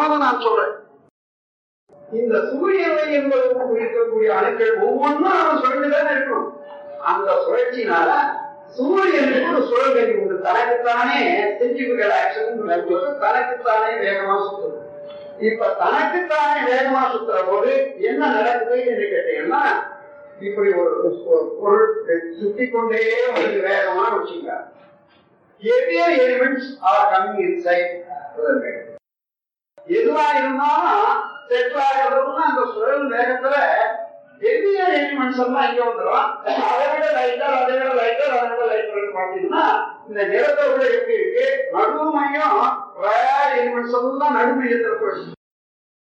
காரணமாக 0.00 0.24
நான் 0.24 0.44
சொல்றேன். 0.44 0.74
இந்த 2.20 2.36
சூரியனை 2.50 3.04
என்பது 3.16 3.46
இருக்கக்கூடிய 3.80 4.30
அணுக்கள் 4.38 4.74
ஒவ்வொன்றும் 4.86 5.36
அவன் 5.40 5.60
சுழண்டுதான் 5.62 6.12
இருக்கணும். 6.12 6.48
அந்த 7.10 7.28
சுழற்சினால 7.44 8.10
சூரியனுக்கு 8.76 9.50
ஒரு 9.52 9.62
சுழல்கதி 9.70 10.12
உண்டு. 10.20 10.36
தனக்குத்தானே 10.48 11.18
சென்டிபிகல் 11.60 12.14
ஆக்சன் 12.18 13.20
தனக்குத்தானே 13.24 13.92
வேகமா 14.04 14.34
சுத்தம். 14.46 14.78
இப்ப 15.48 15.68
தனக்குத்தானே 15.84 16.58
வேகமா 16.72 17.02
சுத்துற 17.12 17.38
போது 17.50 17.72
என்ன 18.10 18.22
நடக்குதுன்னு 18.36 19.06
கேட்டீங்கன்னா 19.14 19.62
இப்படி 20.48 20.70
ஒரு 20.82 20.92
பொருள் 21.60 21.88
சுத்தி 22.40 22.66
கொண்டே 22.68 23.02
வந்து 23.36 23.58
வேகமா 23.70 24.04
வச்சுங்க 24.16 24.52
heavier 25.62 26.14
elements 26.24 26.70
are 26.90 27.08
coming 27.12 27.42
inside. 27.48 27.90
எதுவா 29.90 30.26
இருந்தாலும் 30.38 31.16
செட் 31.48 31.76
அந்த 32.44 32.62
சுழல் 32.72 33.06
வேகத்துல 33.12 33.56
பெரிய 34.42 34.82
எலிமெண்ட்ஸ் 34.98 35.40
எல்லாம் 35.44 35.66
இங்க 35.68 35.80
வந்துடும் 35.84 36.28
அதை 36.68 36.84
விட 36.92 37.06
லைட்டர் 37.16 37.56
அதை 37.56 37.72
விட 37.78 37.90
லைட்டர் 37.98 38.36
அதை 38.36 38.46
விட 38.52 38.62
லைட்டர் 38.70 39.16
பாத்தீங்கன்னா 39.16 39.64
இந்த 40.08 40.20
நிறத்தை 40.24 40.64
விட 40.68 40.84
எப்படி 40.94 41.18
இருக்கு. 41.18 41.44
நடுமையும் 41.74 42.54
ரயர் 43.04 43.52
எலிமெண்ட்ஸ் 43.58 43.96
எல்லாம் 43.98 44.38
நடுமையத்தில் 44.38 45.00
போயிடுச்சு 45.02 45.36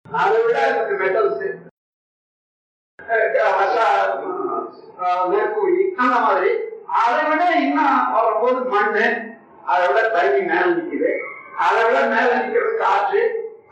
அதை 0.05 0.37
விட 0.45 0.59
இந்த 0.69 0.95
மெட்டல்ஸ் 1.01 1.43
மேற்கூலி 5.31 5.83
அந்த 5.97 6.15
மாதிரி. 6.25 6.51
அதை 7.01 7.21
விட 7.29 7.43
இன்னும் 7.65 7.99
வரும்போது 8.15 8.61
மண்ணு 8.73 9.05
அதை 9.65 9.85
விட 9.87 10.01
தண்ணி 10.15 10.41
மேல 10.49 10.65
நிற்குது 10.71 11.11
அதை 11.65 11.81
விட 11.85 11.99
மேல 12.13 12.29
நிக்கிறது 12.39 12.73
காற்று. 12.83 13.21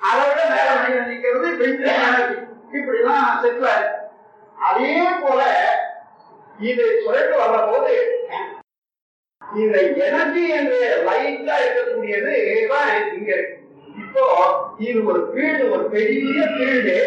அதை 0.01 0.23
விட 0.27 0.41
மேல 0.51 0.69
மனிதன் 0.75 1.09
நிக்கிறது 1.09 1.49
பெஞ்சு 1.59 1.93
இப்படிலாம் 2.73 3.41
செட்டில் 3.41 3.87
அதே 4.57 4.91
போல 5.21 5.41
இது 6.61 6.85
சுழட்டு 7.01 7.35
வர்ற 7.41 7.59
போது 7.67 7.93
இந்த 9.41 9.77
எனர்ஜி 10.05 10.43
என்று 10.57 10.79
லைட்டா 11.05 11.55
இருக்கக்கூடியது 11.61 12.33
தான் 12.71 12.89
இங்க 13.13 13.29
இருக்கு. 13.35 13.55
இப்போ 14.01 14.23
இது 14.79 14.99
ஒரு 15.05 15.21
பீல்டு 15.31 15.63
ஒரு 15.75 15.85
பெரிய 15.93 16.43
பீல்டு 16.57 16.97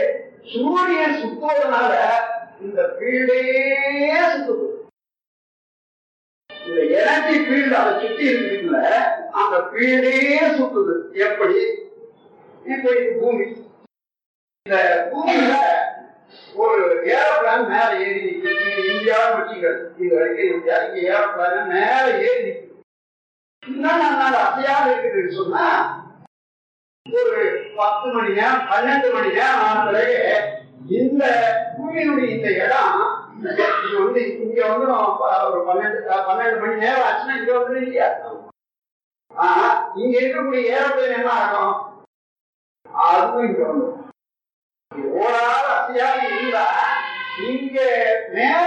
சூரியன் 0.52 1.18
சுத்துவதனால 1.20 1.92
இந்த 2.60 2.80
பீல்டே 2.98 3.38
சுத்துது. 4.34 4.66
இந்த 6.50 6.80
எனர்ஜி 7.00 7.36
பீல்டு 7.48 7.76
அதை 7.82 7.92
சுத்தி 8.02 8.24
இருக்குதுல 8.30 8.80
அந்த 9.40 9.56
பீல்டே 9.72 10.16
சுத்துது. 10.58 10.94
எப்படி? 11.28 11.60
இப்போ 12.66 12.90
இது 12.92 13.12
பூமி. 13.20 13.46
இந்த 14.66 14.76
பூமியில 15.10 15.54
ஒரு 16.56 16.82
ஏரோப்ளான் 17.12 17.64
மேல 17.70 17.88
ஏறி 18.00 18.20
நிக்குது. 18.26 18.52
இது 18.70 18.82
இந்தியாவும் 18.92 19.38
வச்சுங்க 19.38 19.68
இது 19.98 20.12
வரைக்கும் 20.14 20.50
இந்தியா 20.52 20.76
இங்க 20.86 20.98
ஏரோப்ளான் 21.10 21.72
மேல 21.72 21.96
ஏறி 22.22 22.42
நிக்குது. 22.46 22.68
இன்னும் 23.62 23.84
நாள் 24.14 24.38
அசையாம 24.42 24.86
இருக்குதுன்னு 24.90 25.36
சொன்னா 25.36 25.66
ஒரு 27.06 27.42
பத்து 27.76 28.06
மணி 28.14 28.32
நேரம் 28.34 28.66
பன்னெண்டு 28.70 29.08
மணி 29.14 29.30
நேரம் 29.36 29.62
ஆன 29.64 29.78
பிறகு 29.86 30.18
இந்த 30.98 31.22
பூமியினுடைய 31.74 32.28
இந்த 32.36 32.48
இடம் 32.58 33.00
இது 33.82 33.94
வந்து 33.98 34.20
இங்க 34.44 34.60
வந்து 34.68 34.86
ஒரு 35.48 35.60
பன்னெண்டு 35.68 35.98
பன்னெண்டு 36.28 36.60
மணி 36.62 36.82
நேரம் 36.84 37.06
ஆச்சுன்னா 37.06 37.38
இங்க 37.40 37.52
வந்து 37.58 37.80
இல்லையா 37.82 38.08
ஆனா 39.30 39.66
இங்க 40.00 40.14
இருக்கக்கூடிய 40.20 40.62
ஏரோப்ளேன் 40.74 41.16
என்ன 41.18 41.32
ஆகும்? 41.38 41.74
அதுவும் 43.02 43.44
இங்க 43.44 43.62
வந்து 43.66 43.88
ஓடாத 45.16 45.66
அசையாக 45.74 46.22
இருந்தா 46.28 46.64
இங்க 47.48 47.78
மேல 48.32 48.66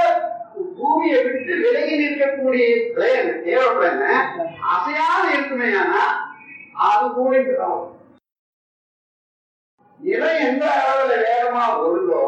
பூமியை 0.78 1.19
விட்டு 1.25 1.56
விலகி 1.63 1.96
நிற்கக்கூடிய 1.96 2.68
பிளேன் 2.94 3.30
ஏரோப்ளேன் 3.52 4.02
அசையாது 4.72 5.28
இருக்குமே 5.34 5.69
ஆனா 5.81 6.02
அது 6.86 7.06
கூட 7.12 7.34
இங்க 7.38 7.68
நிலை 10.00 10.31
எந்த 10.47 10.66
அளவுல 10.78 11.13
வேகமா 11.22 11.66
வருதோ 11.75 12.24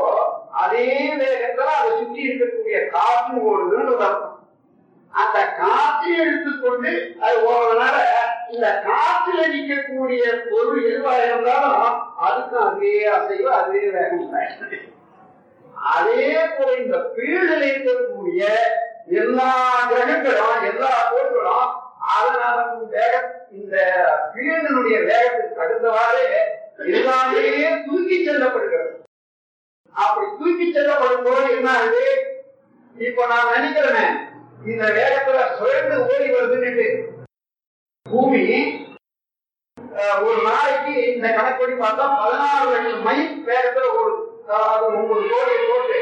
அதே 0.61 0.85
வேகத்துல 1.19 1.73
அதை 1.73 1.89
சுற்றி 1.97 2.21
இருக்கக்கூடிய 2.23 2.77
காற்று 2.93 3.41
ஓடுதுன்னு 3.49 3.93
ஒரு 3.93 4.05
அர்த்தம் 4.05 4.35
அந்த 5.13 5.37
காற்றை 5.59 6.11
எடுத்துக்கொண்டு 6.23 6.93
அது 7.21 7.37
ஓடுறதுனால 7.47 7.97
இந்த 8.47 8.67
காற்றுல 8.85 9.39
நிற்கக்கூடிய 9.53 10.21
பொருள் 10.43 10.83
எதுவா 10.89 11.13
இருந்தாலும் 11.23 11.81
அதுக்கும் 12.21 12.67
அதே 12.67 12.93
அசைவு 13.15 13.49
அதே 13.55 13.81
வேகம் 13.95 14.29
அதே 15.91 16.27
போல 16.51 16.69
இந்த 16.77 16.97
பீடில் 17.15 17.65
இருக்கக்கூடிய 17.65 18.43
எல்லா 19.17 19.49
கிரகங்களும் 19.89 20.63
எல்லா 20.69 20.93
கோள்களும் 21.09 21.67
அதனால 22.13 22.57
வேக 22.93 23.13
இந்த 23.51 23.75
பீழனுடைய 24.33 24.97
வேகத்துக்கு 25.09 25.59
தகுந்தவாறு 25.59 26.23
எல்லாமே 26.87 27.43
தூக்கி 27.85 28.17
செல்லப்படுகிறது. 28.19 28.91
அப்படி 29.95 30.27
தூக்கி 30.39 30.65
செல்லப்படும் 30.69 31.25
போது 31.27 31.47
என்ன 31.55 31.69
ஆகுது 31.75 32.03
இப்ப 32.95 33.25
நான் 33.27 33.53
நினைக்கிறேன் 33.55 34.11
இந்த 34.65 34.85
வேகத்துல 34.97 35.39
சுழந்து 35.55 35.95
ஓடி 36.05 36.27
வருதுன்னு 36.31 36.87
பூமி 38.09 38.41
ஒரு 40.23 40.39
நாளைக்கு 40.45 40.93
இந்த 41.09 41.27
கணக்குப்படி 41.29 41.75
பார்த்தா 41.77 42.05
பதினாறு 42.17 42.65
லட்சம் 42.73 43.05
மைல் 43.07 43.27
வேகத்துல 43.47 43.87
ஒரு 43.95 44.11
முப்பது 44.47 44.97
ஒன்பது 44.97 45.23
கோடியை 45.31 45.61
போட்டு 45.63 45.97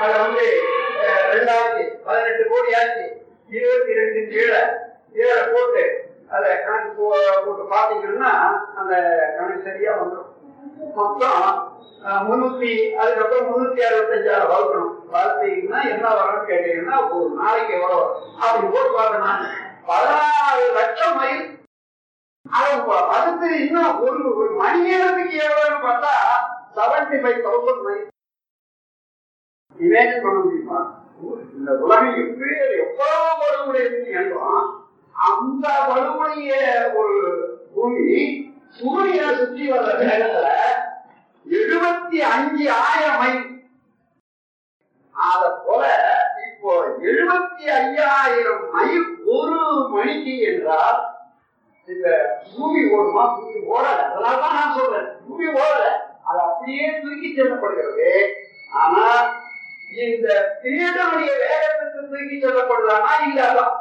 அதை 0.00 0.14
வந்து 0.22 0.44
ரெண்டாயிரத்தி 1.30 1.84
பதினெட்டு 2.06 2.44
கோடி 2.50 2.70
ஆச்சு. 2.78 3.04
இருபத்தி 3.50 3.98
ரெண்டு 3.98 4.20
கீழே 4.30 4.60
கீழே 5.14 5.36
போட்டு 5.48 5.84
அதை 6.30 6.50
கணக்கு 6.62 6.92
போட்டு 7.40 7.64
பார்த்தீங்கன்னா 7.72 8.32
அந்த 8.78 8.94
கணக்கு 9.36 9.66
சரியா 9.66 9.92
வந்துடும் 9.98 10.32
மொத்தம் 10.96 11.42
முன்னூத்தி 12.26 12.72
அதுக்கப்புறம் 12.98 13.48
முன்னூத்தி 13.50 13.80
அறுபத்தஞ்சாயிரம் 13.86 14.50
வளர்க்கணும் 14.52 14.96
வளர்த்தீங்கன்னா 15.12 15.80
என்ன 15.92 16.06
வரணும்னு 16.14 16.50
கேட்டீங்கன்னா 16.50 16.96
ஒரு 17.12 17.28
நாளைக்கு 17.38 17.72
எவ்வளவு 17.76 17.96
வரும்? 17.96 18.16
அப்படி 18.42 18.66
போட்டு 18.68 18.92
பார்த்தேன்னா 18.94 19.32
பதினாறு 19.86 20.64
லட்சம் 20.76 21.16
மைல். 21.18 21.44
அதுக்கு 23.14 23.48
இன்னும் 23.60 24.00
ஒரு 24.04 24.20
ஒரு 24.32 24.50
மணி 24.60 24.80
நேரத்துக்கு 24.86 25.36
எவ்வளவுன்னு 25.44 25.80
பார்த்தா 25.86 26.12
seventy 26.76 27.16
five 27.22 27.42
thousand 27.46 27.82
mile. 27.86 28.04
Imagine 29.78 30.24
பண்ண 30.24 30.38
முடியுமா? 30.38 30.78
இந்த 31.56 31.70
உலகம் 31.84 32.16
எப்பேர் 32.22 32.72
எவ்வளவு 32.82 33.28
வலுமுறை 33.40 33.82
என்றும் 34.14 34.64
அந்த 35.14 35.66
வலுமுறைய 35.88 36.52
ஒரு 37.00 37.18
பூமி 37.74 38.06
சூரியனை 38.78 39.28
சுற்றி 39.38 39.64
வர்ற 39.72 39.90
வேகத்துல 40.00 40.48
எழுபத்தி 41.46 42.18
அஞ்சு 42.32 42.64
ஆயிரம் 42.82 43.20
மைல். 43.20 43.44
அத 45.14 45.42
போல 45.66 45.82
இப்போ 46.48 46.72
எழுபத்தி 47.10 47.64
ஐயாயிரம் 47.78 48.64
மைல் 48.74 49.06
ஒரு 49.26 49.88
மணிக்கு 49.88 50.38
என்றால் 50.40 51.14
இந்த 51.86 52.38
பூமி 52.56 52.80
ஓடுமா? 52.84 53.24
பூமி 53.36 53.54
ஓடல. 53.54 54.00
அதனாலதான் 54.06 54.54
நான் 54.54 54.74
சொல்றேன். 54.76 55.08
பூமி 55.28 55.46
ஓடல. 55.46 55.84
அது 56.24 56.38
அப்படியே 56.40 57.00
தூக்கி 57.00 57.34
செல்லப்படுகிறது. 57.36 58.32
ஆனா 58.72 59.34
இந்த 59.96 60.58
பீடனுடைய 60.62 61.30
வேகத்துக்கு 61.42 62.00
தூக்கி 62.10 62.36
செல்லப்படுதானா? 62.42 63.12
இல்லாதான் 63.26 63.74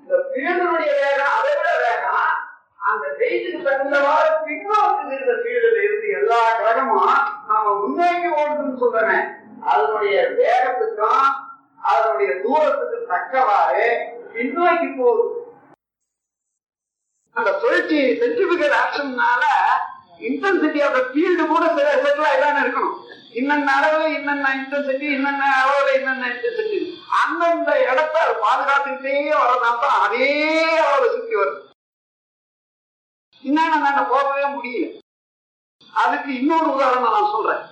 இந்த 0.00 0.14
பீடனுடைய 0.34 0.90
வேகம் 1.02 1.34
அதை 1.38 1.50
விட 1.56 1.70
வேகம் 1.78 2.36
அந்த 2.76 3.06
வெயிட்டுக்கு 3.18 3.66
தகுந்தவாறு 3.68 4.30
பின்னோக்கு 4.46 5.12
இருந்த 5.12 5.32
பீடல 5.44 5.82
இருந்து 5.82 6.08
எல்லா 6.08 6.40
கிரகமும் 6.60 7.18
நாம 7.48 7.80
முன்னோக்கி 7.80 8.28
ஓடுதுன்னு 8.28 8.78
சொல்றேன். 8.78 9.36
அதனுடைய 9.64 10.22
வேகத்துக்கும் 10.38 11.26
அதனுடைய 11.82 12.40
தூரத்துக்கு 12.40 13.06
தக்கவாறு 13.08 14.16
பின்னோக்கி 14.38 14.88
போகும் 14.98 15.34
அந்த 17.36 17.50
சுழற்சி 17.60 17.98
சென்ட்ரிபிகல் 18.20 18.76
ஆக்ஷன்னால 18.82 19.42
இன்டென்சிட்டி 20.28 20.80
ஆஃப் 20.86 20.98
ஃபீல்டு 21.10 21.44
கூட 21.50 21.64
செட்டில் 21.74 22.28
ஆகிதான் 22.28 22.62
இருக்கணும். 22.62 22.96
இன்னென்ன 23.38 23.72
அளவு 23.78 24.06
இன்னென்ன 24.16 24.52
இன்டென்சிட்டி 24.58 25.06
இன்னென்ன 25.16 25.44
அளவுல 25.58 25.88
இன்னென்ன 25.98 26.30
இன்டென்சிட்டி 26.32 26.78
அந்தந்த 27.20 27.70
இடத்த 27.90 28.16
பாதுகாத்துக்கிட்டே 28.44 29.14
வரதா 29.40 29.70
தான் 29.84 30.00
அதே 30.04 30.30
அளவுல 30.82 31.10
சுத்தி 31.14 31.34
வருது 31.40 31.60
இன்னும் 33.44 33.84
நாங்க 33.86 34.02
போகவே 34.12 34.46
முடியல. 34.54 34.88
அதுக்கு 35.94 36.30
இன்னொரு 36.40 36.68
உதாரணம் 36.74 37.14
நான் 37.16 37.32
சொல்றேன். 37.34 37.62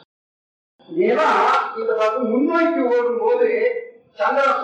ஏன்னா 1.06 1.26
இந்த 1.80 1.92
பக்கம் 2.00 2.30
முன்னோக்கி 2.32 2.82
ஓடும் 2.92 3.20
போது 3.24 3.48
சந்திரன் 4.20 4.62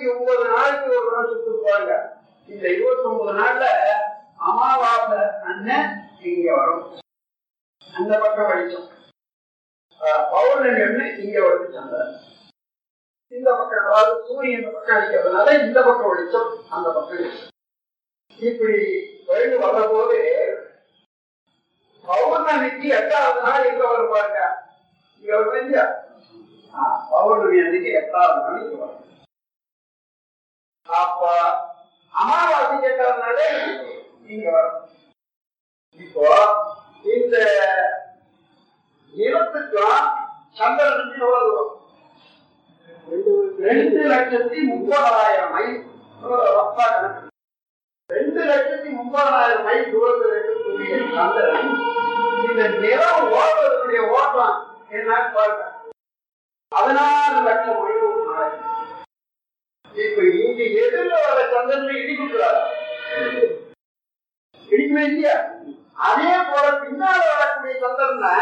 இருபத்தி 0.00 0.12
ஒன்பது 0.12 0.44
நாளைக்கு 0.50 0.90
ஒரு 0.96 1.08
நாள் 1.12 1.30
சுத்து 1.30 1.52
பாருங்க 1.64 1.94
இந்த 2.48 2.64
இருபத்தி 2.74 3.04
ஒன்பது 3.08 3.32
நாள்ல 3.38 3.64
அமாவாசை 4.42 5.18
அண்ணன் 5.48 5.90
இங்க 6.28 6.48
வரும். 6.56 6.84
அந்த 7.82 8.12
பக்கம் 8.18 8.48
வெளிச்சம் 8.50 8.86
பௌர்ணமி 10.30 10.82
ஒண்ணு 10.84 11.06
இங்க 11.22 11.36
வருது 11.44 11.66
சந்திரன் 11.74 12.14
இந்த 13.32 13.48
பக்கம் 13.52 13.88
அதாவது 13.88 14.14
சூரியன் 14.26 14.60
இந்த 14.60 14.70
பக்கம் 14.70 14.96
அடிக்கிறதுனால 14.96 15.48
இந்த 15.60 15.78
பக்கம் 15.82 16.10
வெளிச்சம் 16.12 16.48
அந்த 16.70 16.86
பக்கம் 16.88 17.12
வெளிச்சம் 17.14 17.48
இப்படி 18.38 18.78
வழி 19.28 19.56
வர்ற 19.56 19.82
போது 19.88 20.18
பௌர்ணமிக்கு 22.04 22.88
எட்டாவது 22.98 23.40
நாள் 23.46 23.68
இங்க 23.68 23.84
வருவாங்க 23.86 24.14
பாருங்க. 24.14 24.40
இங்க 25.22 25.32
வரும் 25.36 25.96
பௌர்ணமி 27.12 27.58
அன்னைக்கு 27.62 27.90
எட்டாவது 28.00 28.40
நாள் 28.44 28.62
இங்க 28.62 28.76
வரும். 28.82 28.96
அப்ப 30.98 31.22
அமாவாசைக்கு 32.14 32.88
எட்டாவது 32.90 33.22
நாளே 33.24 33.48
இங்க 34.32 34.46
வரும். 34.56 34.80
இப்போ 36.00 36.24
இந்த 37.14 37.36
நிலத்துக்கும் 39.14 40.06
சந்திரனுக்கு 40.58 41.22
எவ்வளவு 41.24 41.50
தூரம் 41.50 41.76
ரெண்டு 43.68 44.00
லட்சத்தி 44.12 44.58
முப்பதாயிரம் 44.70 45.52
மைல். 45.54 45.78
ரப்பா 46.56 46.84
கணக்கு. 46.86 47.28
ரெண்டு 48.10 48.40
லட்சத்தி 48.50 48.88
முப்பதாயிரம் 48.98 49.66
மைல் 49.68 49.90
தூரத்தில் 49.92 50.34
இருக்கக்கூடிய 50.36 50.98
சந்திரன் 51.16 51.70
இந்த 52.48 52.62
நிலம் 52.84 53.24
ஓடுவதற்குரிய 53.38 54.02
ஓட்டம் 54.18 54.56
என்னன்னு 54.96 55.34
பாருங்க. 55.36 55.64
பதினாறு 56.72 57.38
லட்சம் 57.48 57.80
மைல். 57.82 57.99
இப்ப 59.96 60.18
இங்க 60.38 60.62
எதிர்ல 60.80 61.14
வர 61.24 61.40
சந்திரனை 61.52 61.94
இடிக்கிறார் 62.02 62.60
இடிக்கவே 64.68 65.04
இல்லையா? 65.06 65.36
அதே 66.06 66.32
போல 66.50 66.66
பின்னால 66.82 67.20
வரக்கூடிய 67.32 67.74
சந்திரனை 67.82 68.34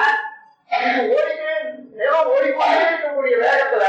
இது 0.70 1.02
ஓடிக்கே 1.12 1.52
நிலம் 1.94 2.30
ஓடிக்கொண்டே 2.32 2.80
இருக்கக்கூடிய 2.82 3.36
வேகத்துல 3.44 3.84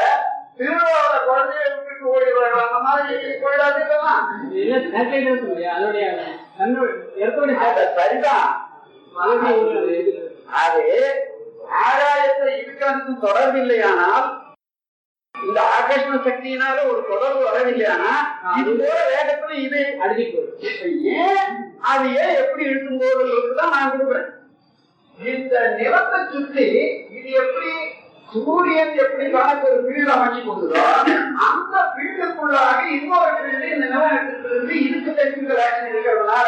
திருவிழாவில 0.57 1.17
குழந்தைய 1.27 1.65
விட்டுட்டு 1.67 2.05
ஓடிடுறாங்க 2.13 2.61
அந்த 2.65 2.79
மாதிரி 2.85 3.13
போயிடாது 3.43 3.79
இதெல்லாம் 3.83 4.23
இல்ல 4.55 4.77
satellite 4.87 5.25
ன்னு 5.25 5.43
சொல்றியா? 5.43 5.73
அதோடைய 5.77 6.07
தன்னோட 6.57 6.89
எர்த்தோட 7.19 7.51
அது 7.67 7.83
சரிதான். 7.97 8.47
அது 10.59 10.83
ஆகாயத்தை 11.83 12.49
இருக்கிறதுக்கு 12.55 13.13
தொடர்பு 13.25 13.57
இல்லையானால் 13.59 14.27
இந்த 15.49 15.59
ஆகர்ஷண 15.73 16.15
சக்தியினால 16.23 16.77
ஒரு 16.89 17.01
தொடர்பு 17.09 17.41
வரவில்லையானா 17.45 18.13
இது 18.59 18.71
போல 18.79 18.97
வேகத்துல 19.11 19.53
இது. 19.61 19.81
இப்ப 20.23 20.87
ஏன் 21.19 21.53
அது 21.91 22.07
ஏன் 22.21 22.35
எப்படி 22.41 22.63
இருக்கும் 22.67 22.99
போதுதான் 23.01 23.73
நான் 23.75 23.93
கொடுக்குறேன் 23.93 24.27
இந்த 25.19 25.53
நிலத்தை 25.77 26.19
சுற்றி 26.27 26.67
இது 27.15 27.29
எப்படி 27.41 27.71
சூரியன் 28.29 28.91
எப்படி 29.03 29.25
கணக்கு 29.29 29.67
ஒரு 29.69 29.79
ஃபீல்டு 29.85 30.11
அமைச்சு 30.15 30.41
கொடுக்குதோ 30.43 30.81
அந்த 31.47 31.77
ஃபீல்டுக்குள்ளாக 31.93 32.81
இன்னொரு 32.97 33.31
ஃபீல்டு 33.37 33.69
இந்த 33.69 33.85
நிலம் 33.87 34.17
எடுத்துக்கிறது 34.17 34.75
இதுக்கு 34.83 35.13
டெக்னிக்கல் 35.19 35.63
ஆக்ஷன் 35.63 35.89
இருக்கிறதுனால 35.91 36.47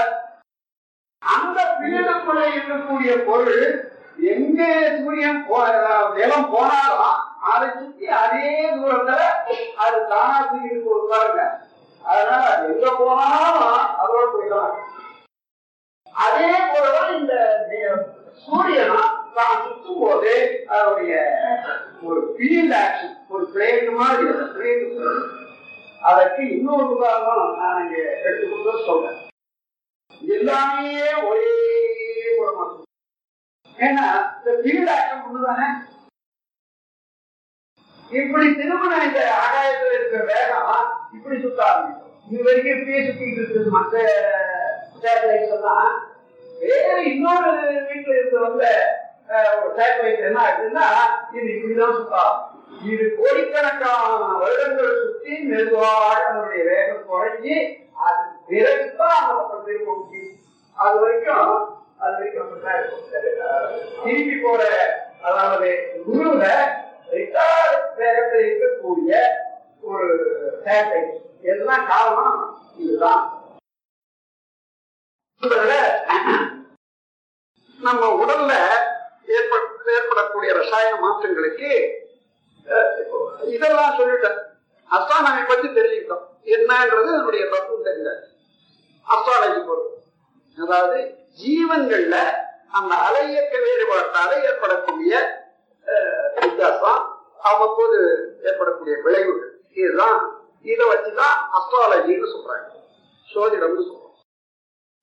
அந்த 1.22 1.60
ஃபீல்டுக்குள்ள 1.74 2.44
இருக்கக்கூடிய 2.52 3.16
பொருள் 3.26 3.64
எங்க 4.32 4.62
சூரியன் 4.98 5.42
நிலம் 6.16 6.50
போனாலும் 6.54 7.18
அதை 7.42 7.68
சுத்தி 7.78 8.06
அதே 8.22 8.48
தூரத்துல 8.78 9.22
அது 9.84 9.98
தானா 10.12 10.40
தூக்கிட்டு 10.50 10.82
போகுது 10.88 11.08
பாருங்க. 11.12 11.44
அதனால 12.04 12.42
அது 12.52 12.66
எங்க 12.74 12.90
போனாலும் 13.00 13.64
அதோட 14.02 14.24
போயிடலாம். 14.34 14.76
அதே 16.16 16.52
போலதான் 16.72 17.16
இந்த 17.20 17.34
சூரியனா 18.44 19.02
தான் 19.38 19.62
சுத்தும் 19.64 20.02
போது 20.04 20.34
அதனுடைய 20.72 21.14
ஒரு 22.08 22.22
ஃபீல்ட் 22.34 22.76
ஆக்ஷன் 22.82 23.16
ஒரு 23.34 23.44
பிளேட் 23.54 23.90
மாதிரி 24.00 24.28
பிளேட் 24.56 24.86
அதற்கு 26.02 26.44
இன்னொரு 26.56 26.86
உதாரணம் 26.96 27.58
நான் 27.62 27.82
இங்க 27.84 27.98
எடுத்துக்கொண்டு 28.26 28.86
சொல்றேன். 28.88 29.20
எல்லாமே 30.36 30.88
ஒரே 31.28 31.52
போட 32.38 32.48
இருக்கும். 32.48 32.74
ஏன்னா 33.78 34.06
இந்த 34.38 34.52
ஃபீல்ட் 34.62 34.92
ஆக்ஷன் 34.96 35.26
ஒண்ணுதானே? 35.28 35.68
இப்படி 38.12 38.46
திருமண 38.56 38.94
இந்த 39.06 39.20
ஆகாயத்துல 39.42 39.92
இருக்கிற 39.94 40.22
வேகம் 40.30 40.70
இப்படி 41.16 41.36
சுத்த 41.40 41.62
ஆரம்பிக்கும் 41.68 42.00
இது 42.28 42.44
வரைக்கும் 42.44 42.76
இப்படியே 42.76 43.02
சுத்திட்டு 43.08 43.40
இருக்குது. 43.42 43.72
மற்ற 43.72 43.96
சேட்டலைட்ஸ் 44.96 45.54
எல்லாம் 45.56 45.92
வேற 46.64 46.82
இன்னொரு 47.12 47.52
வீட்டுல 47.86 48.16
இருந்து 48.16 48.40
வந்த 48.42 48.66
சேட்டலைட் 49.78 50.26
என்ன 50.28 50.40
ஆகுதுன்னா 50.46 50.88
இது 51.34 51.48
இப்படிதான் 51.54 51.98
சுத்தம் 51.98 52.38
இது 52.88 53.06
கோடிக்கணக்கான 53.18 54.12
வருடங்கள் 54.42 54.94
சுத்தி 55.02 55.34
மெதுவாக 55.50 55.98
அதனுடைய 56.18 56.62
வேகம் 56.70 57.08
குறைஞ்சி 57.10 57.56
அது 58.06 58.22
பிறகுதான் 58.48 59.18
அந்த 59.20 59.34
பக்கம் 59.40 59.66
திரும்ப 59.66 59.98
அது 60.78 60.98
வரைக்கும் 61.02 61.58
அது 62.00 62.14
வரைக்கும் 62.14 62.54
இருக்கும். 62.76 63.08
திருப்பி 64.04 64.36
போற 64.40 64.62
அதாவது 65.24 65.72
குருல 66.06 66.46
ரெக்கார்ட் 67.14 67.68
வேகத்தில் 67.98 68.46
இருக்கக்கூடிய 68.46 69.14
ஒரு 69.86 70.08
சேட்டலைட் 70.64 71.18
எல்லாம் 71.52 71.81
காரணம் 71.92 72.42
இதுதான். 72.78 73.24
நம்ம 77.80 78.02
உடல்ல 78.18 78.52
ஏற்பட 79.32 79.62
ஏற்படக்கூடிய 79.94 80.52
ரசாயன 80.54 81.00
மாற்றங்களுக்கு 81.02 81.72
இதெல்லாம் 83.50 83.96
சொல்லிட்டேன் 83.98 84.40
அஸ்ட்ரானமி 84.90 85.44
பத்தி 85.46 85.68
தெரிஞ்சுக்கிட்டோம். 85.70 86.26
என்னன்றது 86.48 87.10
நம்முடைய 87.12 87.44
தத்துவம் 87.50 87.88
தெரியல 87.88 88.12
அஸ்ட்ராலஜி 89.08 89.62
பொருள் 89.64 89.90
அதாவது 90.58 90.98
ஜீவன்கள்ல 91.40 92.16
அந்த 92.72 92.94
அலையக்க 93.06 93.54
வேறுபாட்டால 93.64 94.30
ஏற்படக்கூடிய 94.44 95.14
அஹ், 95.88 96.28
வித்தியாசம் 96.38 97.02
அவ்வப்போது 97.44 97.98
ஏற்படக்கூடிய 98.44 98.96
விளைவுகள். 99.02 99.52
இதுதான் 99.76 100.20
இதை 100.62 100.88
வச்சுதான் 100.88 101.38
அஸ்ட்ராலஜின்னு 101.54 102.30
சொல்றாங்க. 102.34 102.70
சோதிடம்னு 103.34 103.84
சொல்றோம் 103.90 104.10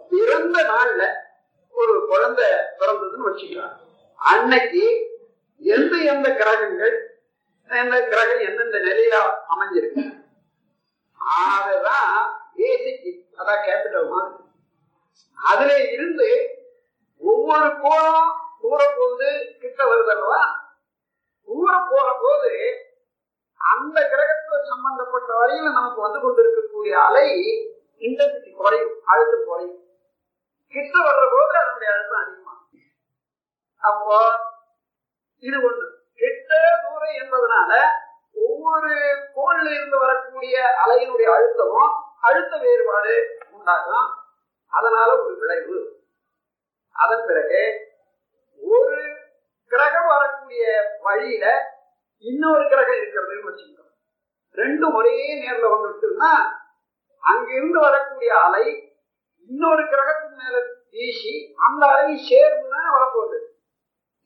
பிறந்த 0.09 0.63
நாள்ல 0.63 1.13
ஒரு 1.71 2.07
குழந்தை 2.09 2.47
பிறந்ததுன்னு 2.79 3.27
வச்சுக்கலாம். 3.27 3.77
அன்னைக்கு 4.15 4.85
எந்த 5.59 5.97
எந்த 5.97 6.35
கிரகங்கள் 6.35 6.97
எந்த 7.69 8.09
கிரகம் 8.09 8.39
எந்தெந்த 8.39 8.79
நிலையில 8.79 9.17
அமைஞ்சிருக்கு. 9.55 10.05
அதுதான் 11.19 12.43
பேசிக் 12.55 13.27
அதான் 13.39 13.65
கேபிட்டல் 13.67 14.11
மாதிரி. 14.11 14.35
அதுல 15.35 15.91
இருந்து 15.91 16.29
ஒவ்வொரு 17.19 17.67
கோணம் 17.67 18.33
தூர 18.61 18.95
போகுது 18.97 19.57
கிட்ட 19.61 19.85
வருது 19.85 20.15
தூர 21.47 21.87
போற 21.91 22.19
போது 22.23 22.53
அந்த 23.57 24.09
கிரகம் 24.09 24.38
சம்பந்தப்பட்ட 24.67 25.35
வரையில 25.35 25.73
நமக்கு 25.73 26.01
வந்து 26.01 26.21
கொண்டிருக்கக்கூடிய 26.21 26.99
அலை 26.99 27.31
இன்டென்சிட்டி 27.99 28.53
குறையும் 28.53 29.01
அழுத்தம் 29.05 29.45
குறையும். 29.45 29.83
கிட்ட 30.69 30.99
வர்ற 30.99 31.29
போது 31.33 31.59
அதனுடைய 31.59 31.95
அழுத்தம் 31.95 32.21
அதிகமாகும். 32.21 32.81
அப்போ 33.79 34.31
இது 35.39 35.71
ஒண்ணு. 35.71 35.91
கிட்ட 36.15 36.55
தூரம் 36.83 37.15
என்பதனால 37.15 37.83
ஒவ்வொரு 38.35 38.89
கோள்ல 39.35 39.75
இருந்து 39.75 39.99
வரக்கூடிய 39.99 40.65
அலையினுடைய 40.87 41.31
அழுத்தமும் 41.31 41.93
அழுத்த 42.21 42.57
வேறுபாடு 42.57 43.39
உண்டாகும். 43.51 44.15
அதனால 44.69 45.23
ஒரு 45.23 45.37
விளைவு. 45.37 45.97
அதன் 46.93 47.25
பிறகு 47.27 47.87
ஒரு 48.61 49.17
கிரகம் 49.67 50.07
வரக்கூடிய 50.07 50.83
வழியில 51.01 51.77
இன்னொரு 52.19 52.69
கிரகம் 52.69 52.95
இருக்கிறதுன்னு 52.95 53.53
வச்சுக்கோங்க. 53.53 53.78
ரெண்டும் 54.61 54.97
ஒரே 54.99 55.15
நேர்ல 55.43 55.67
வந்துட்டுன்னா 55.75 56.31
அங்கிருந்து 57.23 57.79
வரக்கூடிய 57.87 58.31
அலை 58.47 58.65
இன்னொரு 59.51 59.83
கிரகத்தின் 59.93 60.39
மேல 60.41 60.57
வீசி 60.95 61.35
அந்த 61.67 61.83
அலை 61.93 62.15
சேர்ந்து 62.29 62.69
தானே 62.75 62.89
வரப்போகுது. 62.97 63.39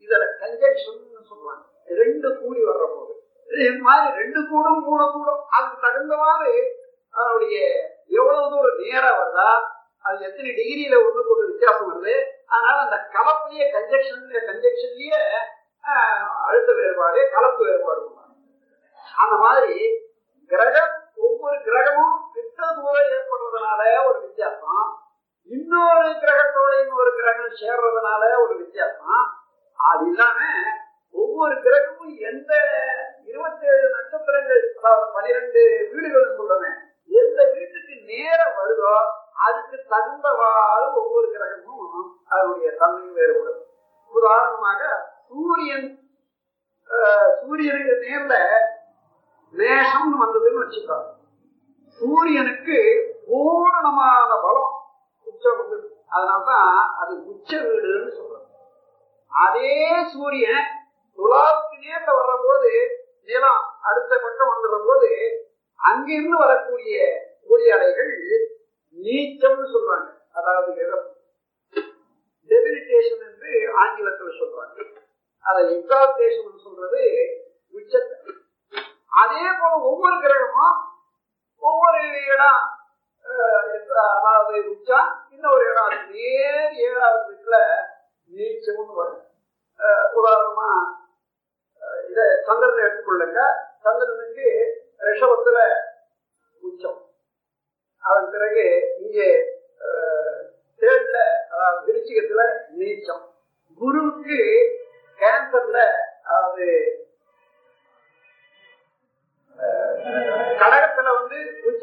இதுல 0.04 0.24
கன்ஜெக்ஷன் 0.42 1.00
சொல்லுவாங்க. 1.30 1.62
ரெண்டு 2.00 2.28
கூடி 2.40 2.60
வர்ற 2.68 2.84
போது 2.94 3.12
இது 3.64 3.80
மாதிரி 3.86 4.08
ரெண்டு 4.20 4.40
கூடும் 4.50 4.82
மூணு 4.88 5.04
கூடும். 5.14 5.42
அதுக்கு 5.54 5.84
தகுந்த 5.84 6.14
மாதிரி 6.24 6.54
அதனுடைய 7.14 7.56
எவ்வளவு 8.18 8.50
தூரம் 8.52 8.80
நேரம் 8.84 9.18
வருதா 9.20 9.48
அது 10.04 10.24
எத்தனை 10.28 10.50
டிகிரியில 10.58 10.94
ஒன்று 11.06 11.22
கொண்டு 11.26 11.44
வித்தியாசம் 11.50 11.90
வருது 11.90 12.14
அதனால 12.52 12.76
அந்த 12.86 12.96
கலப்புலயே 13.14 13.66
கன்ஜெக்ஷன் 13.74 14.24
கன்ஜெக்ஷன்லயே 14.48 15.20
அழுத்த 16.46 16.70
வேறுபாடு 16.78 17.20
கலப்பு 17.34 17.62
வேறுபாடு 17.68 18.02
அந்த 19.14 19.36
மாதிரி 19.44 19.76
கிரகம் 20.52 20.92
ஒவ்வொரு 21.26 21.56
கிரகமும் 21.66 22.16
கிட்ட 22.34 22.60
தூரம் 22.78 23.10
ஏற்படுறதுனால 23.14 23.80
ஒரு 24.08 24.18
வித்தியாசம். 24.24 24.88
இன்னொரு 25.50 26.10
கிரகத்தோட 26.22 26.72
இன்னொரு 26.82 27.10
கிரகம் 27.18 27.58
சேர்றதுனால 27.60 28.22
ஒரு 28.44 28.54
வித்தியாசம். 28.62 29.22
அது 29.78 30.04
இல்லாம 30.10 30.40
ஒவ்வொரு 31.14 31.54
கிரகமும் 31.64 32.14
எந்த 32.30 32.52
இருபத்தேழு 33.30 33.86
நட்சத்திரங்கள் 33.96 34.62
அதாவது 34.78 35.06
பனிரெண்டு 35.16 35.62
வீடுகள் 35.92 36.36
சொல்றேன் 36.38 36.78
எந்த 37.20 37.38
வீட்டுக்கு 37.54 37.94
நேர 38.10 38.40
வருதோ 38.58 38.94
அதுக்கு 39.46 39.78
தகுந்தவாறு 39.92 40.86
ஒவ்வொரு 41.00 41.26
கிரகமும் 41.34 41.96
அதனுடைய 42.32 42.68
தன்மையும் 42.80 43.16
வேறுபடும். 43.18 43.60
உதாரணமாக 44.12 44.80
சூரியன் 45.28 45.88
சூரியனுக்கு 47.40 47.94
நேர்ல 48.04 48.34
மேஷம் 49.52 50.12
வந்ததுன்னு 50.22 50.62
வச்சுக்கோங்க. 50.62 51.08
சூரியனுக்கு 51.98 52.78
பூரணமான 53.26 54.30
பலம் 54.44 54.72
உச்சம் 55.24 55.58
வந்து 55.60 55.76
அதனால்தான் 56.08 56.94
அது 57.00 57.12
உச்ச 57.26 57.50
வீடுன்னு 57.56 58.12
சொல்றோம். 58.18 58.46
அதே 59.28 59.74
சூரியன் 60.12 60.66
துலாவுக்கு 61.18 61.76
நேர்ல 61.84 62.10
வர்ற 62.18 62.34
போது 62.46 62.72
நிலம் 63.24 63.62
அடுத்த 63.80 64.12
பக்கம் 64.22 64.52
வந்துடுற 64.52 64.78
போது 64.86 65.10
அங்கிருந்து 65.76 66.38
வரக்கூடிய 66.38 66.96
சூரிய 67.46 67.74
அலைகள் 67.74 68.12
நீச்சம்னு 68.96 69.66
சொல்றாங்க. 69.74 70.08
அதாவது 70.32 70.70
இழப்பு 70.82 71.10
டெபிலிட்டேஷன் 72.50 73.22
என்று 73.28 73.52
ஆங்கிலத்தில் 73.82 74.38
சொல்றாங்க. 74.40 74.76
அதை 75.40 75.60
எக்ஸால்டேஷன் 75.76 76.64
சொல்றது 76.66 77.02
உச்சத்தை. 77.78 78.31
அதே 79.12 79.44
போல 79.52 79.72
ஒவ்வொரு 79.86 80.16
கிரகமும் 80.20 80.76
ஒவ்வொரு 81.62 81.98
இடம் 82.26 82.62
அதாவது 84.14 84.56
உச்சா 84.70 85.00
இன்னொரு 85.30 85.64
இடம் 85.66 85.88
அது 85.88 85.98
நேர் 86.12 86.56
ஏழாவது 86.84 87.22
வீட்டுல 87.28 87.56
நீச்சம்னு 88.30 88.94
வரும். 88.94 89.20
உதாரணமா 90.16 90.68
இத 92.08 92.18
சந்திரனை 92.46 92.82
எடுத்துக்கொள்ளுங்க. 92.84 93.40
சந்திரனுக்கு 93.82 94.46
ரிஷபத்துல 95.06 95.58
உச்சம். 96.62 96.98
அதன் 98.04 98.30
பிறகு 98.30 98.64
இங்கே 98.98 99.28
அஹ், 99.86 100.40
அதாவது 101.52 101.80
விருச்சிகத்துல 101.86 102.42
நீச்சம். 102.72 103.22
குருவுக்கு 103.80 104.40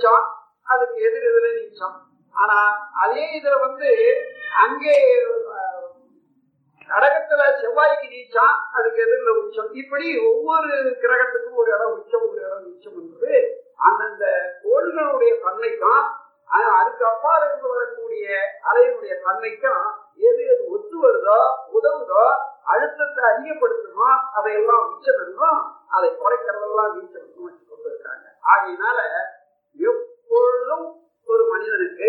வந்து 0.02 0.28
அதுக்கு 0.68 0.98
எதிர் 1.08 1.28
இதுல 1.30 1.48
நீச்சம் 1.56 1.96
ஆனா 2.36 2.58
அதே 3.04 3.24
இதுல 3.38 3.56
வந்து 3.62 3.90
அங்கே 4.60 4.96
கடகத்துல 6.90 7.42
செவ்வாய்க்கு 7.60 8.08
நீச்சம் 8.14 8.54
அதுக்கு 8.76 9.00
எதிரில் 9.04 9.40
உச்சம். 9.40 9.72
இப்படி 9.82 10.06
ஒவ்வொரு 10.30 10.70
கிரகத்துக்கும் 11.02 11.60
ஒரு 11.62 11.70
இடம் 11.76 11.96
உச்சம் 11.98 12.26
ஒரு 12.28 12.40
இடம் 12.40 12.64
நீச்சம் 12.66 12.98
என்பது 13.02 13.34
அந்தந்த 13.80 14.26
கோள்களுடைய 14.64 15.34
தன்மைக்கும் 15.44 16.02
ஆனா 16.50 16.70
அதுக்கு 16.78 17.04
அப்பால் 17.10 17.44
இருந்து 17.44 17.68
வரக்கூடிய 17.74 18.28
அலையினுடைய 18.70 19.16
தன்மைக்கும் 19.26 19.84
எது 20.24 20.42
எது 20.46 20.64
ஒத்து 20.70 20.96
வருதோ 21.04 21.40
உதவுதோ 21.76 22.24
அழுத்தத்தை 22.68 23.24
அதிகப்படுத்துமோ 23.32 24.10
அதையெல்லாம் 24.38 24.86
உச்சம் 24.90 25.22
என்றும் 25.26 25.62
அதை 25.92 26.10
குறைக்கிறதெல்லாம் 26.18 26.96
நீச்சம் 26.96 27.24
என்றும் 27.24 27.46
வச்சு 27.48 28.18
ஆகையினால 28.46 29.00
எப்பொழுதும் 29.80 30.86
ஒரு 31.28 31.44
மனிதனுக்கு 31.52 32.08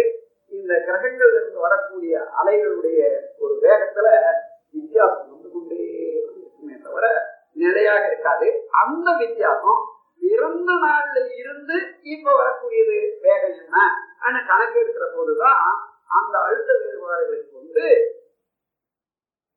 இந்த 0.52 0.72
கிரகங்கள் 0.86 1.32
இருந்து 1.34 1.58
வரக்கூடிய 1.58 2.14
அலைகளுடைய 2.40 3.00
ஒரு 3.38 3.54
வேகத்துல 3.62 4.08
வித்தியாசம் 4.74 5.30
வந்து 5.30 5.48
கொண்டே 5.52 5.80
இருக்குமே 6.38 6.76
தவிர 6.82 7.06
நிலையாக 7.52 8.02
இருக்காது. 8.06 8.48
அந்த 8.82 9.08
வித்தியாசம் 9.18 9.80
பிறந்த 10.22 10.70
நாள்ல 10.84 11.18
இருந்து 11.40 11.76
இப்ப 12.12 12.34
வரக்கூடியது 12.40 12.96
வேகம் 13.20 13.56
என்ன? 13.62 13.76
ஆனா 14.20 14.38
கணக்கு 14.46 14.78
எடுக்கிற 14.82 15.06
போதுதான் 15.14 15.60
அந்த 16.18 16.34
அழுத்த 16.38 16.70
வேறுபாடுகளுக்கு 16.80 17.48
கொண்டு 17.52 17.86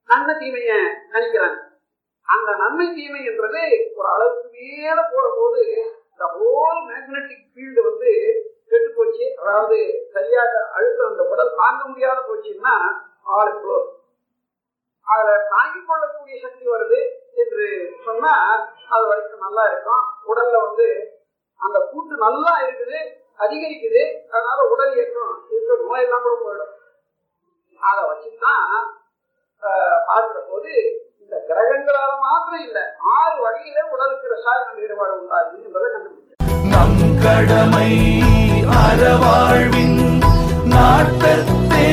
நன்மை 0.10 0.34
தீமைய 0.36 0.74
கணிக்கிறாங்க. 1.14 1.60
அந்த 2.28 2.50
நன்மை 2.58 2.88
தீமை 2.96 3.22
என்றது 3.26 3.64
ஒரு 3.96 4.08
அளவுக்கு 4.08 4.50
மேல 4.52 5.00
போற 5.14 5.26
போது 5.38 5.64
இந்த 6.24 6.36
ஹோல் 6.42 6.78
மேக்னெட்டிக் 6.90 7.48
ஃபீல்டு 7.54 7.82
வந்து 7.88 8.12
கெட்டு 8.72 8.90
போச்சு. 8.98 9.26
அதாவது 9.40 9.78
சரியாக 10.14 10.52
அழுத்தம் 10.76 11.10
அந்த 11.12 11.24
உடல் 11.32 11.58
தாங்க 11.58 11.82
முடியாத 11.90 12.20
போச்சுன்னா 12.28 12.76
ஆள் 13.38 13.52
க்ளோஸ் 13.64 13.90
அதுல 15.08 15.32
தாங்கிக் 15.54 15.90
கொள்ளக்கூடிய 15.90 16.36
சக்தி 16.44 16.66
வருது 16.74 17.00
என்று 17.44 17.66
சொன்னா 18.06 18.32
அது 18.94 19.04
வரைக்கும் 19.10 19.44
நல்லா 19.48 19.64
இருக்கும். 19.72 20.04
உடல்ல 20.32 20.62
வந்து 20.68 20.88
அந்த 21.60 21.78
கூட்டு 21.92 22.16
நல்லா 22.26 22.54
இருக்குது 22.66 23.00
அதிகரிக்குது. 23.44 24.04
அதனால 24.34 24.60
உடல் 24.74 24.96
இயக்கம் 24.96 25.34
இருக்கிற 25.52 25.78
நோயெல்லாம் 25.84 26.26
கூட 26.28 26.36
போயிடும். 26.46 26.74
அதை 27.82 28.02
வச்சுதான் 28.12 28.66
பார்க்கிற 30.10 30.40
போது 30.52 30.74
இந்த 31.24 31.36
கிரகங்களால 31.48 32.12
மாத்திரம் 32.24 32.64
இல்ல 32.68 32.80
ஆறு 33.16 33.38
வகையில 33.44 33.80
உடலுக்கு 33.94 34.34
ரசாயன 34.34 34.82
ஈடுபாடு 34.82 35.14
உண்டாகுது 35.20 35.66
என்பதை 35.66 35.88
கண்டுபிடிச்சேன் 35.90 36.32
நம் 36.72 36.96
கடமை 37.24 37.90
அறவாழ்வின் 38.80 40.00
நாட்டத்தே 40.74 41.90